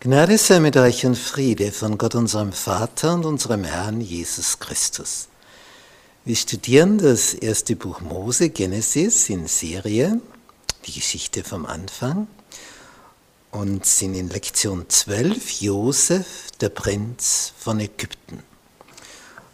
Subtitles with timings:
[0.00, 5.26] Gnade sei mit euch und Friede von Gott unserem Vater und unserem Herrn Jesus Christus.
[6.24, 10.20] Wir studieren das erste Buch Mose, Genesis, in Serie,
[10.86, 12.28] die Geschichte vom Anfang,
[13.50, 16.26] und sind in Lektion 12 Josef,
[16.60, 18.44] der Prinz von Ägypten.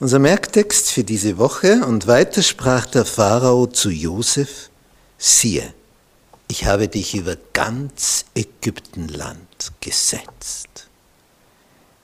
[0.00, 4.70] Unser Merktext für diese Woche und weiter sprach der Pharao zu Josef,
[5.18, 5.72] siehe,
[6.52, 10.86] ich habe dich über ganz Ägyptenland gesetzt.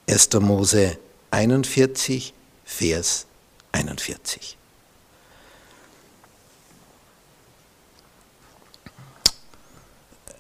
[0.09, 0.33] 1.
[0.41, 0.97] Mose
[1.31, 2.33] 41,
[2.65, 3.27] Vers
[3.73, 4.57] 41.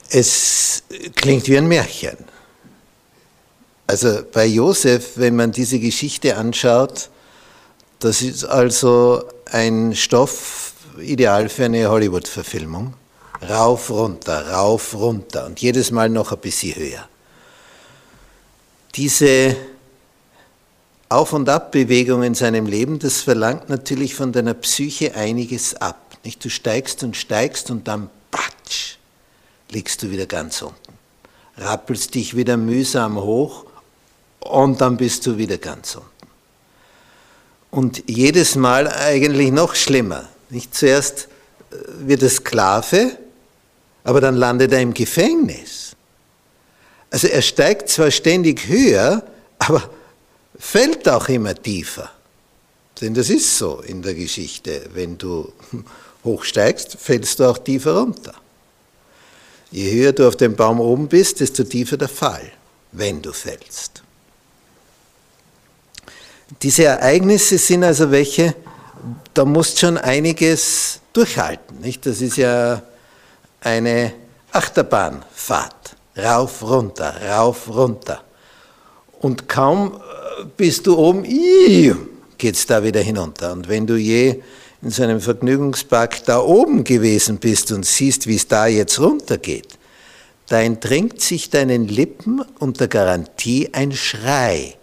[0.08, 0.82] Es
[1.14, 2.16] klingt wie ein Märchen.
[3.86, 7.10] Also bei Josef, wenn man diese Geschichte anschaut,
[7.98, 12.94] das ist also ein Stoff ideal für eine Hollywood-Verfilmung.
[13.42, 17.08] Rauf, runter, rauf, runter und jedes Mal noch ein bisschen höher.
[18.94, 19.56] Diese
[21.08, 26.16] Auf- und Abbewegung in seinem Leben, das verlangt natürlich von deiner Psyche einiges ab.
[26.24, 26.44] Nicht?
[26.44, 28.96] Du steigst und steigst und dann patsch,
[29.70, 30.98] liegst du wieder ganz unten.
[31.56, 33.66] Rappelst dich wieder mühsam hoch
[34.40, 36.08] und dann bist du wieder ganz unten.
[37.70, 40.28] Und jedes Mal eigentlich noch schlimmer.
[40.50, 41.28] Nicht zuerst
[41.70, 43.18] äh, wird er Sklave,
[44.08, 45.94] aber dann landet er im Gefängnis.
[47.10, 49.22] Also er steigt zwar ständig höher,
[49.58, 49.90] aber
[50.58, 52.10] fällt auch immer tiefer.
[53.02, 54.88] Denn das ist so in der Geschichte.
[54.94, 55.52] Wenn du
[56.24, 58.32] hochsteigst, fällst du auch tiefer runter.
[59.72, 62.50] Je höher du auf dem Baum oben bist, desto tiefer der Fall,
[62.92, 64.02] wenn du fällst.
[66.62, 68.54] Diese Ereignisse sind also welche,
[69.34, 71.80] da musst schon einiges durchhalten.
[71.80, 72.06] Nicht?
[72.06, 72.82] Das ist ja
[73.60, 74.12] eine
[74.52, 75.96] Achterbahnfahrt.
[76.16, 78.22] Rauf, runter, rauf, runter.
[79.20, 81.22] Und kaum äh, bist du oben,
[82.38, 83.52] geht es da wieder hinunter.
[83.52, 84.42] Und wenn du je
[84.82, 89.78] in so einem Vergnügungspark da oben gewesen bist und siehst, wie es da jetzt runtergeht,
[90.48, 94.76] da entringt sich deinen Lippen unter Garantie ein Schrei.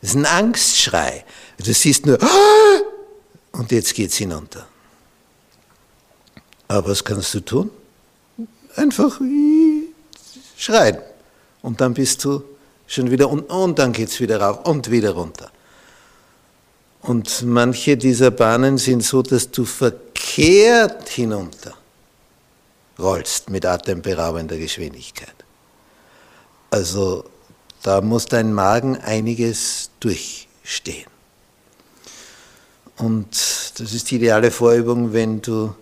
[0.00, 1.24] Das ist ein Angstschrei.
[1.64, 2.18] Du siehst nur,
[3.52, 4.66] und jetzt geht es hinunter.
[6.66, 7.70] Aber was kannst du tun?
[8.76, 9.20] Einfach
[10.56, 10.98] schreien.
[11.62, 12.42] Und dann bist du
[12.86, 15.50] schon wieder unten und dann geht es wieder rauf und wieder runter.
[17.02, 21.74] Und manche dieser Bahnen sind so, dass du verkehrt hinunter
[22.98, 25.34] rollst mit atemberaubender Geschwindigkeit.
[26.70, 27.24] Also
[27.82, 31.10] da muss dein Magen einiges durchstehen.
[32.96, 33.30] Und
[33.78, 35.74] das ist die ideale Vorübung, wenn du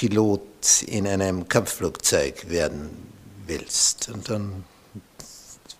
[0.00, 2.88] Pilot in einem Kampfflugzeug werden
[3.44, 4.08] willst.
[4.08, 4.64] Und dann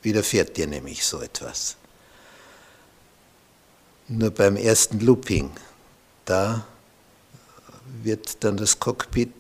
[0.03, 1.77] widerfährt dir nämlich so etwas.
[4.09, 5.51] Nur beim ersten Looping,
[6.27, 6.67] da
[8.03, 9.33] wird dann das Cockpit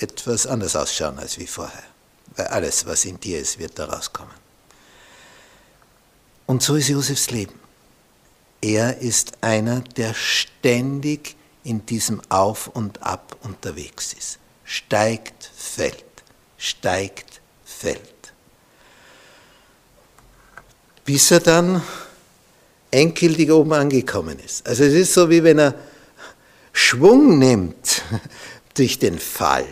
[0.00, 1.84] etwas anders ausschauen als wie vorher.
[2.36, 4.34] Weil alles, was in dir ist, wird da rauskommen.
[6.44, 7.58] Und so ist Josefs Leben.
[8.60, 11.35] Er ist einer, der ständig
[11.66, 16.04] in diesem Auf und Ab unterwegs ist steigt, fällt,
[16.58, 18.02] steigt, fällt.
[21.04, 21.82] Bis er dann
[22.90, 24.66] endgültig oben angekommen ist.
[24.66, 25.74] Also es ist so, wie wenn er
[26.72, 28.02] Schwung nimmt
[28.74, 29.66] durch den Fall.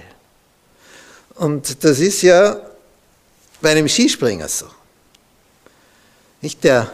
[1.34, 2.56] Und das ist ja
[3.60, 4.66] bei einem Skispringer so.
[6.40, 6.92] Nicht der,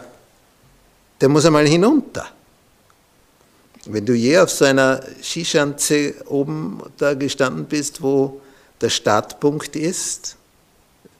[1.21, 2.33] der muss einmal hinunter.
[3.87, 8.41] Wenn du je auf so einer Skischanze oben da gestanden bist, wo
[8.81, 10.37] der Startpunkt ist,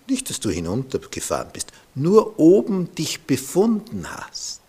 [0.09, 4.61] nicht, dass du hinuntergefahren bist, nur oben dich befunden hast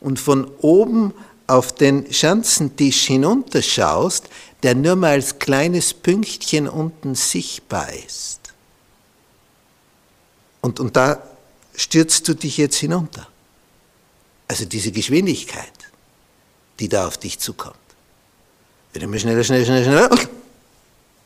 [0.00, 1.14] und von oben
[1.46, 4.28] auf den Schanzentisch hinunterschaust,
[4.62, 8.40] der nur mal als kleines Pünktchen unten sichtbar ist.
[10.60, 11.22] Und, und da
[11.76, 13.28] stürzt du dich jetzt hinunter.
[14.48, 15.72] Also diese Geschwindigkeit,
[16.80, 17.76] die da auf dich zukommt.
[18.92, 20.28] Wird immer schneller, schneller, schneller, schneller.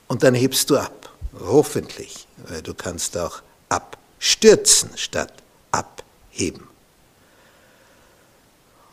[0.09, 1.11] Und dann hebst du ab.
[1.39, 5.33] Hoffentlich, weil du kannst auch abstürzen statt
[5.71, 6.67] abheben.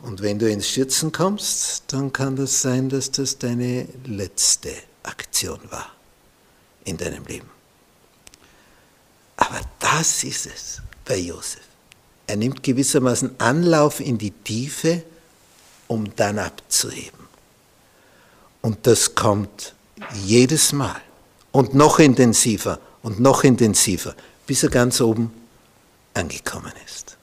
[0.00, 4.72] Und wenn du ins Stürzen kommst, dann kann das sein, dass das deine letzte
[5.02, 5.90] Aktion war
[6.84, 7.50] in deinem Leben.
[9.36, 11.62] Aber das ist es bei Josef.
[12.26, 15.02] Er nimmt gewissermaßen Anlauf in die Tiefe,
[15.88, 17.26] um dann abzuheben.
[18.62, 19.74] Und das kommt
[20.14, 21.00] jedes Mal
[21.50, 24.14] und noch intensiver und noch intensiver,
[24.46, 25.32] bis er ganz oben
[26.14, 27.17] angekommen ist.